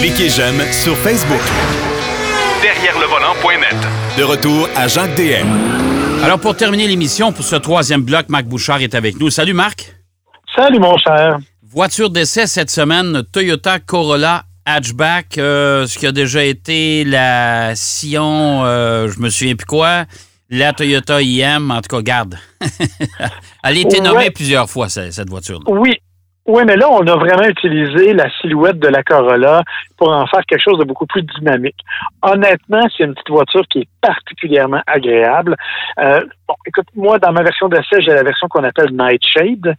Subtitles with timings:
[0.00, 1.40] Cliquez j'aime sur Facebook.
[2.62, 3.76] Derrière le volant.net.
[4.18, 5.46] De retour à Jacques DM.
[6.24, 9.30] Alors, pour terminer l'émission, pour ce troisième bloc, Marc Bouchard est avec nous.
[9.30, 9.94] Salut, Marc.
[10.56, 11.38] Salut, mon cher.
[11.62, 18.64] Voiture d'essai cette semaine, Toyota Corolla hatchback, euh, ce qui a déjà été la Sion,
[18.64, 20.04] euh, je me souviens plus quoi,
[20.50, 22.38] la Toyota IM, en tout cas, garde.
[23.62, 25.64] Elle a été nommée plusieurs fois, cette, cette voiture-là.
[25.68, 25.94] Oui.
[26.46, 29.62] Oui, mais là, on a vraiment utilisé la silhouette de la Corolla
[29.96, 31.78] pour en faire quelque chose de beaucoup plus dynamique.
[32.20, 35.56] Honnêtement, c'est une petite voiture qui est particulièrement agréable.
[35.98, 39.74] Euh, bon, écoute, moi, dans ma version d'essai, j'ai la version qu'on appelle Nightshade.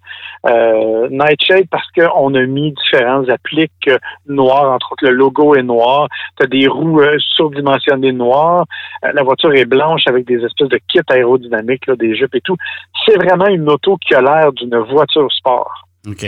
[0.48, 5.62] Euh, Nightshade parce qu'on a mis différentes appliques euh, noires, entre autres, le logo est
[5.62, 6.08] noir.
[6.40, 8.66] Tu as des roues euh, surdimensionnées noires.
[9.04, 12.58] La voiture est blanche avec des espèces de kits aérodynamiques, là, des jupes et tout.
[13.06, 15.86] C'est vraiment une auto qui a l'air d'une voiture sport.
[16.08, 16.26] OK.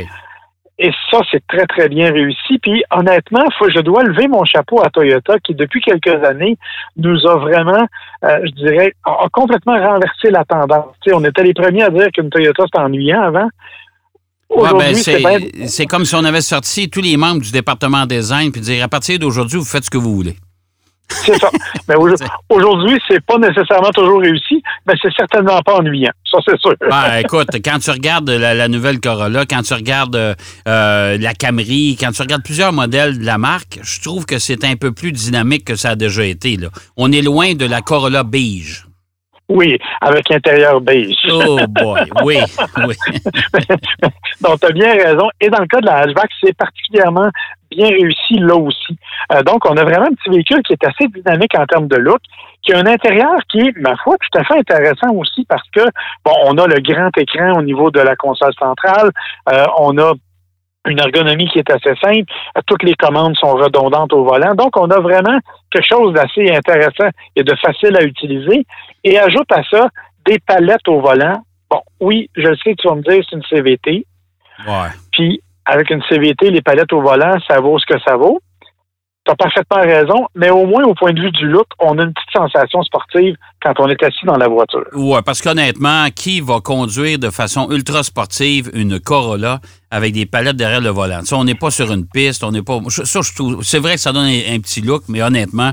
[0.80, 2.60] Et ça, c'est très, très bien réussi.
[2.62, 6.56] Puis, honnêtement, faut, je dois lever mon chapeau à Toyota qui, depuis quelques années,
[6.98, 7.88] nous a vraiment,
[8.24, 10.94] euh, je dirais, a, a complètement renversé la tendance.
[11.12, 13.50] On était les premiers à dire qu'une Toyota, c'était ennuyant avant.
[14.50, 15.68] Ouais, ben, bien...
[15.68, 18.88] c'est comme si on avait sorti tous les membres du département design puis dire à
[18.88, 20.36] partir d'aujourd'hui, vous faites ce que vous voulez.
[21.10, 21.50] C'est ça.
[21.88, 22.10] Mais au-
[22.50, 26.12] aujourd'hui, c'est pas nécessairement toujours réussi, mais c'est certainement pas ennuyant.
[26.30, 26.74] Ça, c'est sûr.
[26.82, 30.36] Ben, écoute, quand tu regardes la, la nouvelle Corolla, quand tu regardes euh,
[31.18, 34.76] la Camry, quand tu regardes plusieurs modèles de la marque, je trouve que c'est un
[34.76, 36.58] peu plus dynamique que ça a déjà été.
[36.58, 36.68] Là.
[36.98, 38.87] On est loin de la Corolla beige.
[39.50, 41.16] Oui, avec intérieur beige.
[41.32, 42.38] Oh boy, oui,
[42.86, 42.96] oui.
[44.42, 45.30] Donc, tu as bien raison.
[45.40, 47.30] Et dans le cas de la hatchback, c'est particulièrement
[47.72, 48.98] bien réussi là aussi.
[49.32, 51.98] Euh, donc, on a vraiment un petit véhicule qui est assez dynamique en termes de
[51.98, 52.20] look,
[52.62, 55.82] qui a un intérieur qui est, ma foi, tout à fait intéressant aussi parce que,
[56.26, 59.12] bon, on a le grand écran au niveau de la console centrale,
[59.50, 60.14] euh, on a
[60.88, 62.32] une ergonomie qui est assez simple,
[62.66, 64.56] toutes les commandes sont redondantes au volant.
[64.56, 65.40] Donc, on a vraiment
[65.72, 68.66] quelque chose d'assez intéressant et de facile à utiliser.
[69.04, 69.88] Et ajoute à ça
[70.26, 71.42] des palettes au volant.
[71.70, 74.06] Bon, oui, je sais que tu vas me dire c'est une CVT.
[74.68, 74.90] Ouais.
[75.12, 78.40] Puis, avec une CVT, les palettes au volant, ça vaut ce que ça vaut.
[79.28, 82.04] Tu as parfaitement raison, mais au moins, au point de vue du look, on a
[82.04, 84.86] une petite sensation sportive quand on est assis dans la voiture.
[84.94, 89.60] Ouais, parce qu'honnêtement, qui va conduire de façon ultra sportive une Corolla
[89.92, 91.24] avec des palettes derrière le volant?
[91.26, 92.80] Ça, on n'est pas sur une piste, on n'est pas.
[92.88, 93.64] Ça, je trouve.
[93.64, 95.72] C'est vrai que ça donne un, un petit look, mais honnêtement,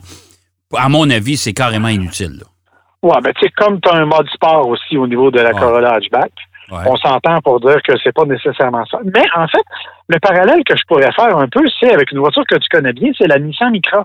[0.76, 2.40] à mon avis, c'est carrément inutile.
[2.40, 2.46] là.
[3.04, 5.52] Ouais, ben tu sais, comme tu as un mode sport aussi au niveau de la.
[5.52, 6.32] Corolla hatchback,
[6.70, 6.78] Ouais.
[6.86, 8.98] on s'entend pour dire que c'est pas nécessairement ça.
[9.04, 9.64] Mais en fait,
[10.08, 12.92] le parallèle que je pourrais faire un peu, c'est avec une voiture que tu connais
[12.92, 14.04] bien, c'est la Nissan Micra.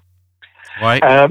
[0.81, 0.99] Ouais.
[1.03, 1.27] Euh,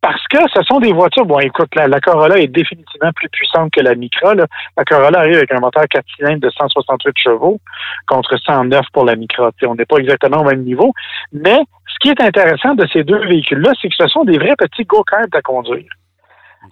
[0.00, 3.70] parce que ce sont des voitures, bon, écoute, la, la Corolla est définitivement plus puissante
[3.70, 4.34] que la Micra.
[4.34, 4.46] là.
[4.76, 7.60] La Corolla arrive avec un moteur 4 cylindres de 168 chevaux
[8.06, 9.50] contre 109 pour la Micra.
[9.66, 10.92] On n'est pas exactement au même niveau.
[11.32, 14.56] Mais ce qui est intéressant de ces deux véhicules-là, c'est que ce sont des vrais
[14.56, 15.90] petits go-karts à conduire.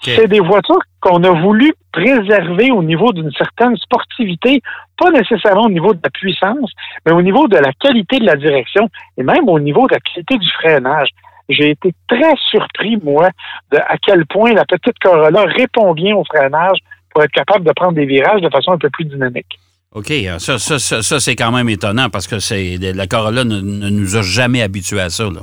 [0.03, 4.61] C'est des voitures qu'on a voulu préserver au niveau d'une certaine sportivité,
[4.97, 6.71] pas nécessairement au niveau de la puissance,
[7.05, 10.01] mais au niveau de la qualité de la direction et même au niveau de la
[10.01, 11.09] qualité du freinage.
[11.49, 13.31] J'ai été très surpris, moi,
[13.73, 16.79] de à quel point la petite Corolla répond bien au freinage
[17.11, 19.59] pour être capable de prendre des virages de façon un peu plus dynamique.
[19.95, 23.61] OK, ça, ça, ça, ça, c'est quand même étonnant parce que c'est la Corolla ne,
[23.61, 25.25] ne nous a jamais habitués à ça.
[25.25, 25.41] Là.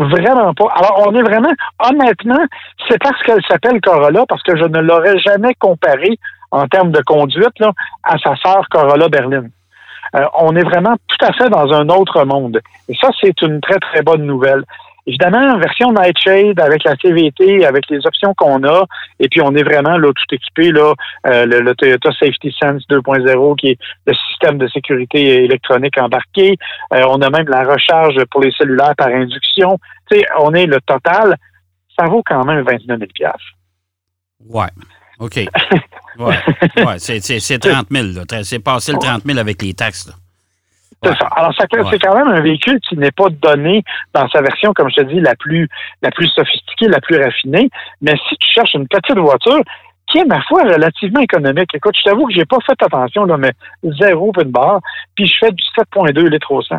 [0.00, 0.72] Vraiment pas.
[0.76, 2.42] Alors, on est vraiment, honnêtement,
[2.88, 6.18] c'est parce qu'elle s'appelle Corolla, parce que je ne l'aurais jamais comparée
[6.50, 7.72] en termes de conduite là,
[8.02, 9.50] à sa sœur Corolla berline.
[10.16, 12.60] Euh, on est vraiment tout à fait dans un autre monde.
[12.88, 14.64] Et ça, c'est une très, très bonne nouvelle.
[15.10, 18.84] Évidemment, version Nightshade avec la CVT, avec les options qu'on a,
[19.18, 20.94] et puis on est vraiment là tout équipé là,
[21.26, 26.56] euh, le, le Toyota Safety Sense 2.0 qui est le système de sécurité électronique embarqué.
[26.94, 29.78] Euh, on a même la recharge pour les cellulaires par induction.
[30.10, 31.36] Tu sais, on est le total.
[31.98, 33.32] Ça vaut quand même 29 000
[34.48, 34.68] Ouais.
[35.18, 35.40] OK.
[36.18, 36.36] Ouais.
[36.84, 36.98] ouais.
[36.98, 38.08] C'est, c'est, c'est 30 000.
[38.08, 38.24] Là.
[38.24, 40.08] Tra- C'est passé le 30 000 avec les taxes.
[40.08, 40.14] Là.
[41.02, 41.12] Ça.
[41.34, 41.88] Alors, Ouais.
[41.90, 45.02] c'est quand même un véhicule qui n'est pas donné dans sa version, comme je te
[45.02, 45.66] dis, la plus,
[46.02, 47.70] la plus sophistiquée, la plus raffinée.
[48.02, 49.60] Mais si tu cherches une petite voiture
[50.08, 51.74] qui est, ma foi, relativement économique.
[51.74, 53.52] Écoute, je t'avoue que j'ai pas fait attention, là, mais
[54.00, 54.80] zéro une barre.
[55.14, 56.76] Puis je fais du 7,2 litres au 100.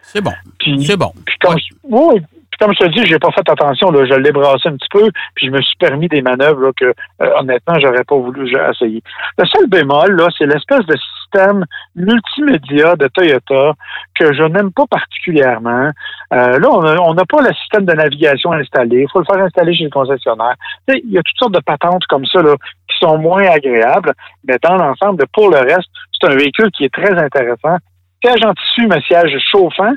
[0.00, 0.32] C'est bon.
[0.80, 1.12] C'est bon.
[1.26, 1.60] puis comme, Ouais.
[1.60, 2.20] je, oui,
[2.50, 3.90] puis comme je te dis, j'ai pas fait attention.
[3.90, 6.70] Là, je l'ai brassé un petit peu, puis je me suis permis des manœuvres là,
[6.76, 9.02] que, euh, honnêtement, j'aurais pas voulu essayer.
[9.38, 10.96] Le seul bémol, là, c'est l'espèce de
[11.32, 11.64] système
[11.94, 13.72] multimédia de Toyota
[14.14, 15.90] que je n'aime pas particulièrement.
[16.32, 16.68] Euh, là,
[17.02, 19.02] on n'a pas le système de navigation installé.
[19.02, 20.54] Il faut le faire installer chez le concessionnaire.
[20.88, 22.54] Il y a toutes sortes de patentes comme ça là,
[22.88, 24.12] qui sont moins agréables,
[24.44, 25.88] mais dans l'ensemble, pour le reste,
[26.20, 27.76] c'est un véhicule qui est très intéressant.
[28.24, 29.92] Siège en tissu, mais siège chauffant.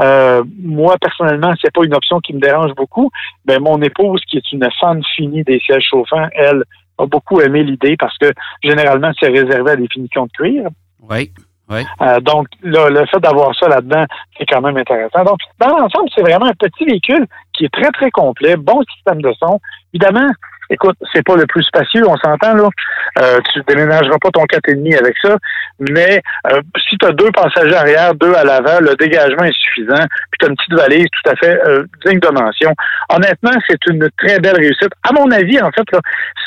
[0.00, 3.10] Euh, moi, personnellement, c'est pas une option qui me dérange beaucoup.
[3.46, 6.64] Mais mon épouse, qui est une fan finie des sièges chauffants, elle
[6.98, 10.68] a beaucoup aimé l'idée parce que généralement, c'est réservé à des finitions de cuir.
[11.08, 11.32] Oui.
[11.70, 11.84] Oui.
[12.00, 14.06] Euh, donc, le fait d'avoir ça là-dedans,
[14.38, 15.22] c'est quand même intéressant.
[15.24, 19.20] Donc, dans l'ensemble, c'est vraiment un petit véhicule qui est très, très complet, bon système
[19.20, 19.60] de son.
[19.92, 20.30] Évidemment,
[20.70, 22.68] écoute, c'est pas le plus spacieux, on s'entend là.
[23.18, 25.36] Euh, tu déménageras pas ton 4,5 avec ça,
[25.78, 26.22] mais
[26.52, 30.38] euh, si tu as deux passagers arrière, deux à l'avant, le dégagement est suffisant, puis
[30.38, 32.74] tu as une petite valise tout à fait euh, digne de mention.
[33.10, 34.90] Honnêtement, c'est une très belle réussite.
[35.08, 35.86] À mon avis, en fait,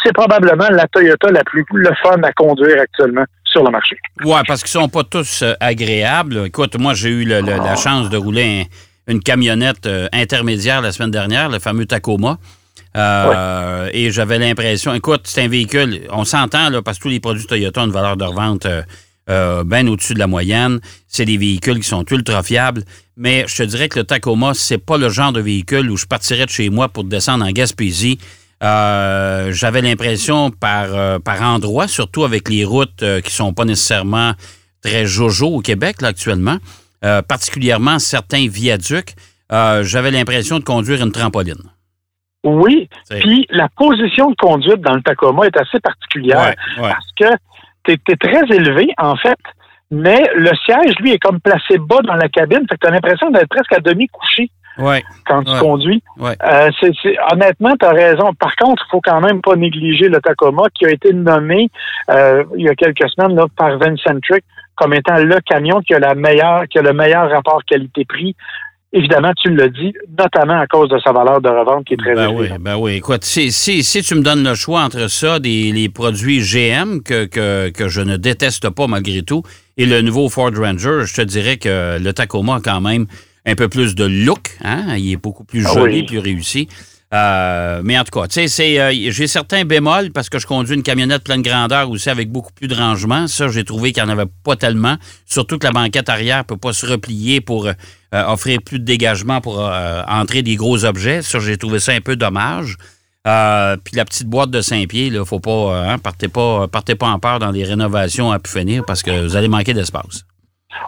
[0.03, 3.97] c'est probablement la Toyota la plus le fun à conduire actuellement sur le marché.
[4.23, 6.45] Oui, parce qu'ils sont pas tous agréables.
[6.45, 8.67] Écoute, moi, j'ai eu la chance de rouler
[9.07, 12.37] une camionnette intermédiaire la semaine dernière, le fameux Tacoma.
[12.95, 17.19] Euh, et j'avais l'impression, écoute, c'est un véhicule, on s'entend là, parce que tous les
[17.19, 18.81] produits Toyota ont une valeur de revente euh,
[19.29, 20.79] euh, bien au-dessus de la moyenne.
[21.07, 22.83] C'est des véhicules qui sont ultra fiables.
[23.15, 26.05] Mais je te dirais que le Tacoma, c'est pas le genre de véhicule où je
[26.05, 28.17] partirais de chez moi pour descendre en Gaspésie.
[28.61, 34.33] j'avais l'impression par, par endroit, surtout avec les routes qui sont pas nécessairement
[34.81, 36.57] très jojo au Québec là, actuellement,
[37.27, 39.13] particulièrement certains viaducs,
[39.51, 41.61] j'avais l'impression de conduire une trampoline.
[42.43, 42.89] Oui.
[43.09, 47.37] Puis la position de conduite dans le Tacoma est assez particulière parce que
[47.83, 49.39] tu es, très élevé, en fait,
[49.91, 52.65] mais le siège, lui, est comme placé bas dans la cabine.
[52.69, 54.49] Fait que tu as l'impression d'être presque à demi couché.
[55.27, 56.01] quand tu conduis.
[56.19, 56.69] Euh,
[57.31, 58.33] honnêtement, tu as raison.
[58.33, 61.69] Par contre, il faut quand même pas négliger le Tacoma qui a été nommé
[62.09, 64.43] euh, il y a quelques semaines là, par Vincentric
[64.75, 68.35] comme étant le camion qui a la meilleure, qui a le meilleur rapport qualité-prix
[68.93, 72.13] Évidemment, tu l'as dit, notamment à cause de sa valeur de revente qui est très
[72.13, 72.51] ben élevée.
[72.51, 75.71] Oui, ben oui, écoute, si, si, si, tu me donnes le choix entre ça, des,
[75.71, 79.43] les produits GM que, que, que, je ne déteste pas malgré tout,
[79.77, 83.05] et le nouveau Ford Ranger, je te dirais que le Tacoma a quand même
[83.45, 84.97] un peu plus de look, hein?
[84.97, 86.67] il est beaucoup plus ah joli, plus réussi.
[87.13, 90.75] Euh, mais en tout cas, tu sais, euh, j'ai certains bémols parce que je conduis
[90.75, 93.27] une camionnette pleine grandeur aussi avec beaucoup plus de rangement.
[93.27, 94.95] Ça, j'ai trouvé qu'il n'y en avait pas tellement.
[95.25, 97.73] Surtout que la banquette arrière ne peut pas se replier pour euh,
[98.11, 99.59] offrir plus de dégagement pour
[100.07, 101.21] entrer des gros objets.
[101.21, 102.77] Ça, j'ai trouvé ça un peu dommage.
[103.25, 107.07] puis la petite boîte de 5 pieds, là, faut pas, hein, partez pas, partez pas
[107.07, 110.25] en peur dans les rénovations à pu finir parce que vous allez manquer d'espace.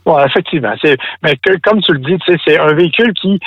[0.06, 0.74] Oui, effectivement.
[1.22, 3.40] Mais comme tu le dis, c'est un véhicule qui,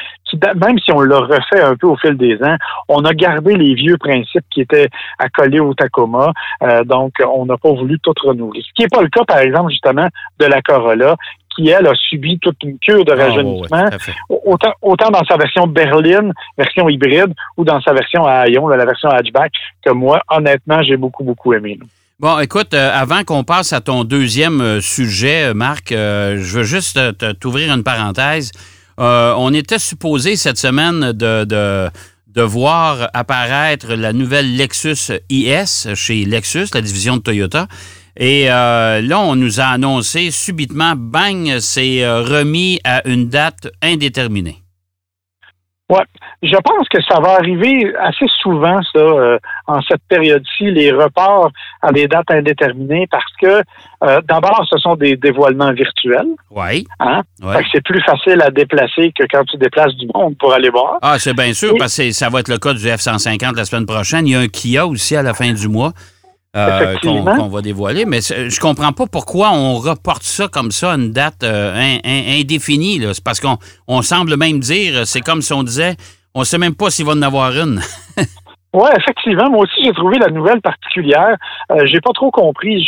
[0.56, 2.56] même si on l'a refait un peu au fil des ans,
[2.88, 4.88] on a gardé les vieux principes qui étaient
[5.18, 6.32] accolés au Tacoma.
[6.62, 8.62] Euh, donc, on n'a pas voulu tout renouveler.
[8.62, 11.16] Ce qui n'est pas le cas, par exemple, justement, de la Corolla,
[11.54, 13.88] qui, elle, a subi toute une cure de ah, rajeunissement,
[14.28, 18.84] autant, autant dans sa version berline, version hybride, ou dans sa version à haillons, la
[18.84, 19.52] version hatchback,
[19.84, 21.78] que moi, honnêtement, j'ai beaucoup, beaucoup aimé.
[22.18, 26.64] Bon, écoute, euh, avant qu'on passe à ton deuxième euh, sujet, euh, Marc, je veux
[26.64, 26.98] juste
[27.40, 28.52] t'ouvrir une parenthèse.
[28.98, 36.66] On était supposé cette semaine de, de, voir apparaître la nouvelle Lexus IS chez Lexus,
[36.74, 37.66] la division de Toyota.
[38.18, 44.65] Et là, on nous a annoncé subitement, bang, c'est remis à une date indéterminée.
[45.88, 46.00] Oui,
[46.42, 49.38] je pense que ça va arriver assez souvent, ça, euh,
[49.68, 53.62] en cette période-ci, les reports à des dates indéterminées, parce que
[54.02, 56.26] euh, d'abord, ce sont des dévoilements virtuels.
[56.50, 56.86] Oui.
[56.98, 57.22] Hein?
[57.72, 60.98] c'est plus facile à déplacer que quand tu déplaces du monde pour aller voir.
[61.02, 63.86] Ah, c'est bien sûr, parce que ça va être le cas du F-150 la semaine
[63.86, 64.26] prochaine.
[64.26, 65.92] Il y a un Kia aussi à la fin du mois.
[66.56, 68.06] Euh, qu'on va dévoiler.
[68.06, 73.02] Mais je comprends pas pourquoi on reporte ça comme ça, une date euh, indéfinie.
[73.12, 75.96] C'est parce qu'on semble même dire, c'est comme si on disait,
[76.34, 77.82] on sait même pas s'il va en avoir une.
[78.74, 79.48] Oui, effectivement.
[79.48, 81.36] Moi aussi, j'ai trouvé la nouvelle particulière.
[81.70, 82.84] Euh, j'ai pas trop compris.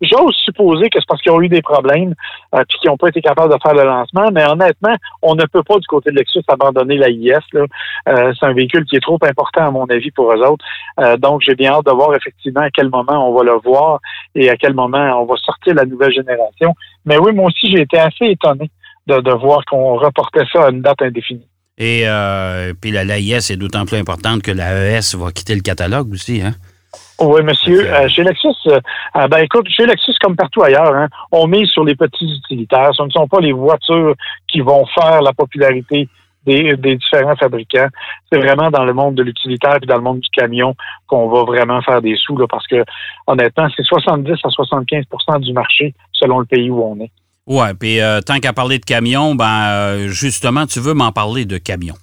[0.00, 2.14] j'ose supposer que c'est parce qu'ils ont eu des problèmes
[2.54, 4.30] euh, qu'ils n'ont pas été capables de faire le lancement.
[4.32, 7.32] Mais honnêtement, on ne peut pas du côté de Lexus abandonner la IS.
[7.54, 10.64] Euh, c'est un véhicule qui est trop important à mon avis pour eux autres.
[11.00, 14.00] Euh, donc, j'ai bien hâte de voir effectivement à quel moment on va le voir
[14.34, 16.74] et à quel moment on va sortir la nouvelle génération.
[17.04, 18.70] Mais oui, moi aussi, j'ai été assez étonné
[19.06, 21.46] de, de voir qu'on reportait ça à une date indéfinie.
[21.78, 25.60] Et euh, puis la l'AIS est d'autant plus importante que la ES va quitter le
[25.60, 26.52] catalogue aussi, hein?
[27.18, 27.90] Oui, monsieur.
[27.92, 28.78] Euh, chez Lexus, euh,
[29.14, 32.90] ah, ben écoute, chez Lexus, comme partout ailleurs, hein, on mise sur les petits utilitaires.
[32.94, 34.14] Ce ne sont pas les voitures
[34.48, 36.08] qui vont faire la popularité
[36.46, 37.88] des, différents fabricants.
[38.30, 40.74] C'est vraiment dans le monde de l'utilitaire et dans le monde du camion
[41.06, 42.84] qu'on va vraiment faire des sous, là, parce que
[43.26, 47.10] honnêtement, c'est 70 à 75% du marché selon le pays où on est.
[47.46, 51.44] Oui, puis euh, tant qu'à parler de camions, ben euh, justement, tu veux m'en parler
[51.44, 51.94] de camions.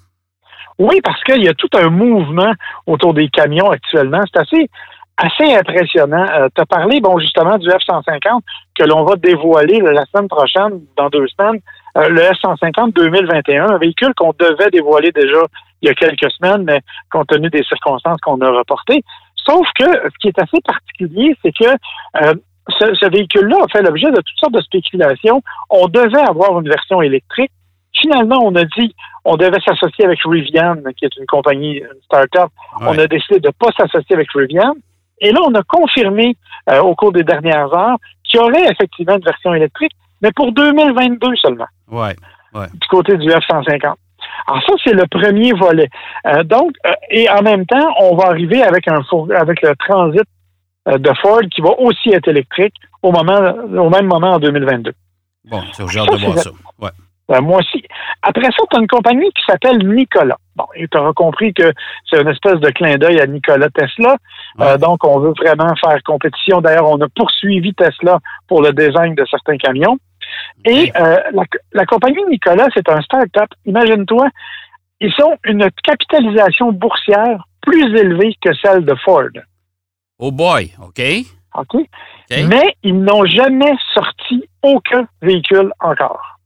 [0.79, 2.53] Oui, parce qu'il y a tout un mouvement
[2.87, 4.21] autour des camions actuellement.
[4.33, 4.69] C'est assez
[5.17, 6.25] assez impressionnant.
[6.31, 8.41] Euh, tu as parlé, bon, justement, du F-150
[8.75, 11.61] que l'on va dévoiler la semaine prochaine, dans deux semaines,
[11.97, 15.39] euh, le F-150 2021, un véhicule qu'on devait dévoiler déjà
[15.81, 16.81] il y a quelques semaines, mais
[17.11, 19.03] compte tenu des circonstances qu'on a reportées.
[19.35, 22.35] Sauf que ce qui est assez particulier, c'est que
[22.69, 25.41] ce, ce véhicule-là a fait l'objet de toutes sortes de spéculations.
[25.69, 27.51] On devait avoir une version électrique.
[27.99, 32.49] Finalement, on a dit on devait s'associer avec Rivian, qui est une compagnie, une start-up.
[32.81, 32.87] Ouais.
[32.89, 34.73] On a décidé de ne pas s'associer avec Rivian.
[35.21, 36.35] Et là, on a confirmé
[36.69, 39.91] euh, au cours des dernières heures qu'il y aurait effectivement une version électrique,
[40.21, 42.15] mais pour 2022 seulement, Ouais.
[42.73, 43.93] du côté du F-150.
[44.47, 45.87] Alors ça, c'est le premier volet.
[46.27, 49.75] Euh, donc, euh, et en même temps, on va arriver avec un four- avec le
[49.77, 50.23] transit
[50.85, 53.39] de Ford qui va aussi être électrique au moment
[53.77, 54.91] au même moment en 2022.
[55.45, 56.51] Bon, j'ai hâte de voir c'est ça.
[56.79, 56.89] Ouais.
[57.31, 57.83] Euh, moi aussi.
[58.21, 60.37] Après ça, tu as une compagnie qui s'appelle Nicolas.
[60.55, 61.71] Bon, tu auras compris que
[62.09, 64.17] c'est une espèce de clin d'œil à Nikola Tesla.
[64.57, 64.65] Ouais.
[64.67, 66.61] Euh, donc, on veut vraiment faire compétition.
[66.61, 69.97] D'ailleurs, on a poursuivi Tesla pour le design de certains camions.
[70.65, 73.49] Et euh, la, la compagnie Nicolas, c'est un start-up.
[73.65, 74.27] Imagine-toi,
[74.99, 79.29] ils ont une capitalisation boursière plus élevée que celle de Ford.
[80.19, 81.01] Oh boy, OK?
[81.55, 81.81] OK?
[82.47, 86.39] Mais ils n'ont jamais sorti aucun véhicule encore.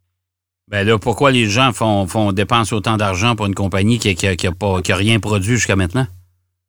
[0.70, 4.14] Ben là, pourquoi les gens font, font dépensent autant d'argent pour une compagnie qui n'a
[4.16, 6.06] qui a- qui a pas, qui a rien produit jusqu'à maintenant?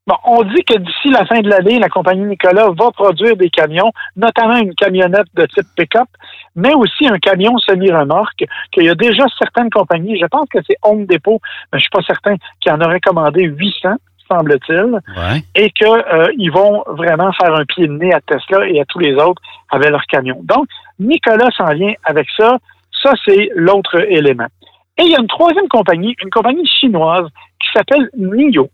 [0.07, 3.51] Bon, on dit que d'ici la fin de l'année, la compagnie Nicolas va produire des
[3.51, 6.09] camions, notamment une camionnette de type pick-up,
[6.55, 10.77] mais aussi un camion semi-remorque, qu'il y a déjà certaines compagnies, je pense que c'est
[10.83, 11.41] Home Depot,
[11.73, 13.97] mais je suis pas certain, qui en aurait commandé 800,
[14.29, 15.43] semble-t-il, Ouais.
[15.55, 19.15] et qu'ils vont vraiment faire un pied de nez à Tesla et à tous les
[19.15, 20.41] autres avec leurs camions.
[20.45, 20.67] Donc,
[20.99, 22.59] Nicolas s'en vient avec ça.
[23.03, 24.47] Ça, c'est l'autre élément.
[24.99, 27.27] Et il y a une troisième compagnie, une compagnie chinoise
[27.61, 28.69] qui s'appelle NIO,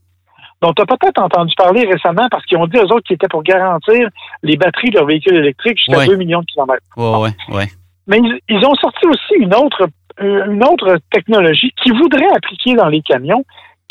[0.63, 3.29] dont tu as peut-être entendu parler récemment parce qu'ils ont dit aux autres qu'ils étaient
[3.29, 4.09] pour garantir
[4.43, 6.07] les batteries de leurs véhicules électriques jusqu'à Ouais.
[6.07, 6.83] 2 millions de kilomètres.
[6.97, 7.67] Ouais, ouais, ouais.
[8.07, 9.87] Mais ils, ils ont sorti aussi une autre,
[10.23, 13.45] euh, une autre technologie qui voudrait appliquer dans les camions,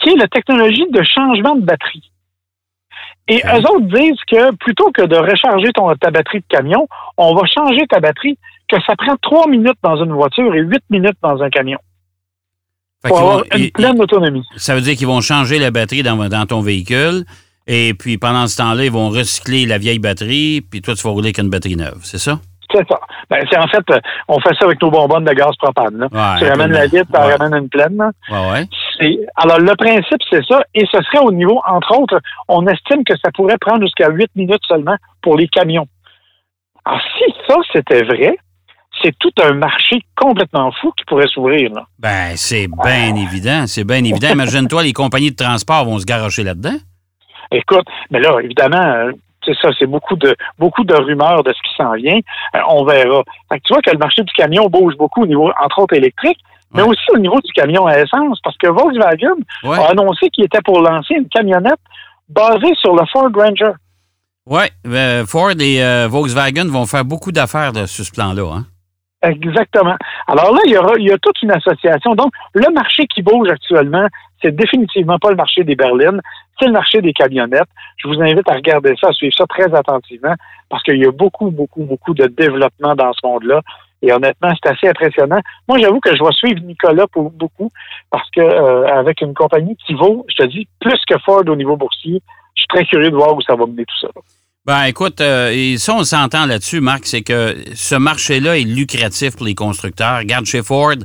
[0.04, 2.12] qui est la technologie de changement de batterie.
[3.30, 3.52] Et Ok.
[3.54, 7.42] eux autres disent que plutôt que de recharger ton, ta batterie de camion, on va
[7.48, 11.42] changer ta batterie, que ça prend trois minutes dans une voiture et huit minutes dans
[11.42, 11.78] un camion
[13.02, 14.46] Fait pour avoir vont- une ils- pleine autonomie.
[14.58, 17.24] ça veut dire qu'ils vont changer la batterie dans, dans ton véhicule.
[17.66, 20.60] Et puis, pendant ce temps-là, ils vont recycler la vieille batterie.
[20.70, 22.00] Puis toi, tu vas rouler avec une batterie neuve.
[22.04, 22.40] C'est ça?
[22.74, 23.00] C'est ça.
[23.30, 25.96] Ben, c'est en fait, euh, on fait ça avec nos bonbonnes de gaz propane.
[25.98, 26.08] Là.
[26.12, 27.36] Ouais, tu ramènes la vitre, tu ouais.
[27.36, 28.02] ramènes une pleine.
[28.30, 28.68] Ouais,
[29.36, 30.64] Alors, le principe, c'est ça.
[30.74, 34.32] Et ce serait au niveau, entre autres, on estime que ça pourrait prendre jusqu'à 8
[34.36, 35.88] minutes seulement pour les camions.
[36.86, 38.38] Alors, si ça, c'était vrai,
[39.02, 41.72] c'est tout un marché complètement fou qui pourrait s'ouvrir.
[42.00, 43.66] Ben, c'est bien évident.
[43.68, 44.30] C'est bien évident.
[44.32, 46.78] Imagine-toi, les compagnies de transport vont se garocher là-dedans.
[47.52, 49.12] Écoute, mais là, évidemment, euh,
[49.46, 52.20] c'est ça, c'est beaucoup de beaucoup de rumeurs de ce qui s'en vient.
[52.56, 53.24] Euh, on verra.
[53.50, 55.96] Fait que tu vois que le marché du camion bouge beaucoup au niveau, entre autres,
[55.96, 56.40] électrique,
[56.74, 56.90] mais Ouais.
[56.90, 59.78] aussi au niveau du camion à essence, parce que Volkswagen Ouais.
[59.78, 61.80] a annoncé qu'il était pour lancer une camionnette
[62.30, 63.74] basée sur le Ford Ranger.
[64.46, 64.70] Ouais.
[64.88, 68.44] euh, Ford et euh, Volkswagen vont faire beaucoup d'affaires sur ce plan-là.
[68.58, 68.66] Hein?
[69.22, 69.96] Exactement.
[70.28, 72.14] Alors là, il y, aura, il y a toute une association.
[72.14, 74.06] Donc, le marché qui bouge actuellement,
[74.42, 76.20] c'est définitivement pas le marché des berlines,
[76.60, 77.70] c'est le marché des camionnettes.
[77.98, 80.34] Je vous invite à regarder ça, à suivre ça très attentivement,
[80.70, 83.62] parce qu'il y a beaucoup, beaucoup, beaucoup de développement dans ce monde-là.
[84.04, 85.40] Et honnêtement, c'est assez impressionnant.
[85.68, 87.72] Moi, j'avoue que je vais suivre Nicolas pour beaucoup,
[88.12, 91.56] parce que euh, avec une compagnie qui vaut, je te dis, plus que Ford au
[91.56, 92.22] niveau boursier,
[92.56, 94.10] je suis très curieux de voir où ça va mener tout ça.
[94.66, 99.38] Ben, écoute, euh, et ça, on s'entend là-dessus, Marc, c'est que ce marché-là est lucratif
[99.38, 100.20] pour les constructeurs.
[100.20, 100.96] Regarde, chez Ford,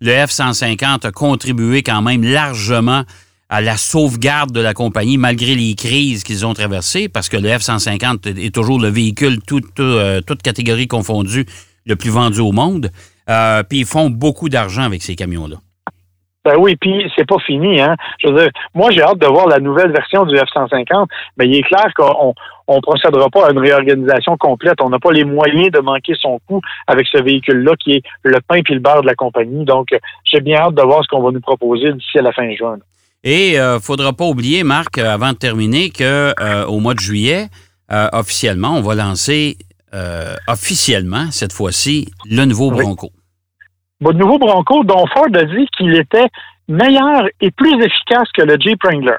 [0.00, 3.04] le F-150 a contribué quand même largement
[3.48, 7.48] à la sauvegarde de la compagnie, malgré les crises qu'ils ont traversées, parce que le
[7.48, 11.46] F-150 est toujours le véhicule, tout, tout, euh, toute catégorie confondue,
[11.86, 12.90] le plus vendu au monde.
[13.28, 15.56] Euh, puis ils font beaucoup d'argent avec ces camions-là.
[16.44, 17.96] Ben oui, puis c'est pas fini, hein.
[18.22, 21.56] Je veux dire, moi j'ai hâte de voir la nouvelle version du F-150, mais il
[21.56, 22.34] est clair qu'on
[22.68, 24.80] on procédera pas à une réorganisation complète.
[24.80, 28.38] On n'a pas les moyens de manquer son coup avec ce véhicule-là qui est le
[28.46, 29.64] pain puis le beurre de la compagnie.
[29.64, 32.32] Donc, euh, j'ai bien hâte de voir ce qu'on va nous proposer d'ici à la
[32.32, 32.78] fin juin.
[33.26, 36.94] Et il ne faudra pas oublier, Marc, euh, avant de terminer, que euh, au mois
[36.94, 37.48] de juillet,
[37.90, 39.56] euh, officiellement, on va lancer
[39.94, 42.82] euh, officiellement, cette fois-ci, le nouveau Oui.
[42.82, 43.10] Bronco.
[44.00, 46.28] Votre nouveau Bronco, dont Ford a dit qu'il était
[46.68, 49.16] meilleur et plus efficace que le Jeep Wrangler.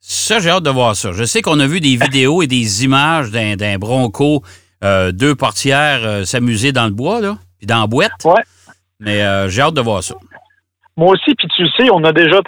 [0.00, 1.12] Ça, j'ai hâte de voir ça.
[1.12, 4.42] Je sais qu'on a vu des vidéos et des images d'un Bronco,
[4.84, 8.24] euh, deux portières euh, s'amuser dans le bois, là, puis dans la boîte.
[8.24, 8.42] Ouais.
[9.00, 10.14] Mais euh, j'ai hâte de voir ça.
[10.96, 12.40] Moi aussi, puis tu le sais, on a déjà,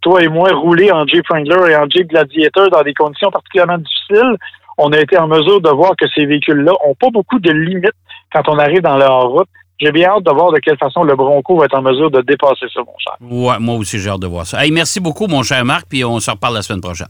[0.00, 3.78] toi et moi, roulé en Jeep Wrangler et en Jeep Gladiator dans des conditions particulièrement
[3.78, 4.36] difficiles.
[4.82, 7.90] On a été en mesure de voir que ces véhicules-là ont pas beaucoup de limites
[8.32, 9.48] quand on arrive dans leur route.
[9.80, 12.20] j'ai bien hâte de voir de quelle façon le Bronco va être en mesure de
[12.22, 13.16] dépasser ça, mon cher.
[13.20, 14.64] Ouais, moi aussi, j'ai hâte de voir ça.
[14.64, 17.08] Hey, merci beaucoup, mon cher Marc, puis on se reparle la semaine prochaine.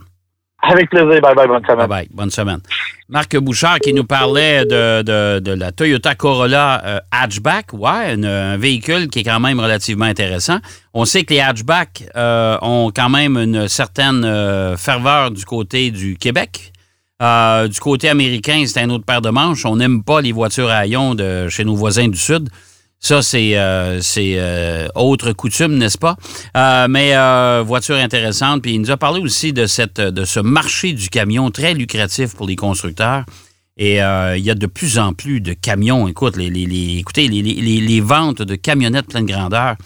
[0.62, 1.20] Avec plaisir.
[1.22, 1.78] Bye bye, bonne semaine.
[1.78, 2.60] Bye bye, bonne semaine.
[3.08, 7.72] Marc Bouchard qui nous parlait de, de, de la Toyota Corolla euh, hatchback.
[7.72, 10.58] Ouais, une- un véhicule qui est quand même relativement intéressant.
[10.92, 15.90] On sait que les hatchbacks euh, ont quand même une certaine euh, ferveur du côté
[15.90, 16.72] du Québec.
[17.22, 19.66] Euh, du côté américain, c'est un autre paire de manches.
[19.66, 22.48] On n'aime pas les voitures à haillons de chez nos voisins du Sud.
[23.02, 26.16] Ça, c'est euh, euh, autre coutume, n'est-ce pas?
[26.56, 27.12] Euh, mais
[27.62, 28.62] voiture intéressante.
[28.62, 32.34] Puis il nous a parlé aussi de, cette, de ce marché du camion très lucratif
[32.34, 33.24] pour les constructeurs.
[33.76, 36.08] Et il y a de plus en plus de camions.
[36.08, 39.76] Écoute, les, les- les- écoutez, les, ventes de camionnettes pleine grandeur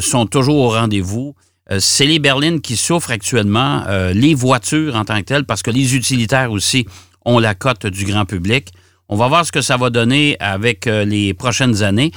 [0.00, 1.34] sont toujours au rendez-vous.
[1.72, 5.62] Euh, c'est les berlines qui souffrent actuellement, euh, les voitures en tant que telles, parce
[5.62, 6.86] que les utilitaires aussi
[7.24, 8.68] ont la cote du grand public.
[9.08, 12.12] On va voir ce que ça va donner avec euh, les prochaines années.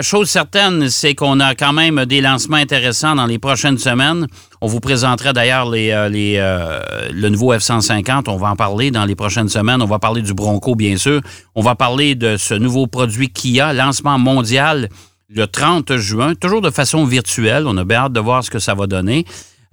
[0.00, 4.26] Chose certaine, c'est qu'on a quand même des lancements intéressants dans les prochaines semaines.
[4.60, 8.24] On vous présentera d'ailleurs le nouveau F-150.
[8.28, 9.82] On va en parler dans les prochaines semaines.
[9.82, 11.20] On va parler du Bronco, bien sûr.
[11.54, 14.88] On va parler de ce nouveau produit Kia, lancement mondial
[15.34, 17.64] le 30 juin, toujours de façon virtuelle.
[17.66, 19.24] On a bien hâte de voir ce que ça va donner.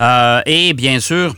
[0.02, 1.36] Euh, et bien sûr,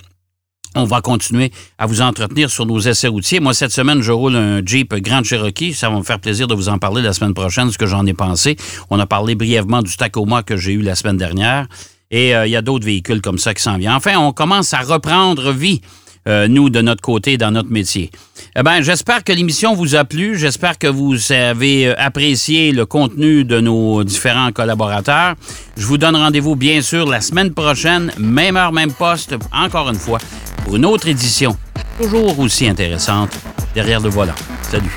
[0.75, 3.39] on va continuer à vous entretenir sur nos essais routiers.
[3.39, 5.73] Moi, cette semaine, je roule un Jeep Grand Cherokee.
[5.73, 8.05] Ça va me faire plaisir de vous en parler la semaine prochaine, ce que j'en
[8.05, 8.55] ai pensé.
[8.89, 11.67] On a parlé brièvement du Tacoma que j'ai eu la semaine dernière.
[12.11, 13.93] Et euh, il y a d'autres véhicules comme ça qui s'en viennent.
[13.93, 15.81] Enfin, on commence à reprendre vie,
[16.27, 18.11] euh, nous, de notre côté, dans notre métier.
[18.55, 20.37] Eh bien, j'espère que l'émission vous a plu.
[20.37, 25.35] J'espère que vous avez euh, apprécié le contenu de nos différents collaborateurs.
[25.77, 29.95] Je vous donne rendez-vous, bien sûr, la semaine prochaine, même heure, même poste, encore une
[29.95, 30.19] fois,
[30.63, 31.57] pour une autre édition,
[31.99, 33.31] toujours aussi intéressante,
[33.73, 34.35] derrière le volant.
[34.61, 34.91] Salut.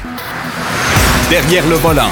[1.31, 2.11] Derrière le volant.